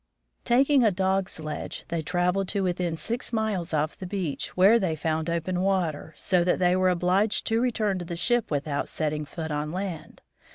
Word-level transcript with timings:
Taking 0.45 0.83
a 0.83 0.89
dog 0.89 1.29
sledge, 1.29 1.85
they 1.89 2.01
traveled 2.01 2.47
to 2.47 2.61
within 2.63 2.97
six 2.97 3.31
miles 3.31 3.71
of 3.71 3.95
the 3.99 4.07
beach, 4.07 4.57
where 4.57 4.79
they 4.79 4.95
found 4.95 5.29
open 5.29 5.61
water, 5.61 6.15
so 6.17 6.43
that 6.43 6.57
they 6.57 6.75
were 6.75 6.89
obliged 6.89 7.45
to 7.45 7.61
return 7.61 7.99
to 7.99 8.05
the 8.05 8.15
ship 8.15 8.49
with 8.49 8.67
out 8.67 8.89
setting 8.89 9.25
foot 9.25 9.51
on 9.51 9.71
land. 9.71 10.23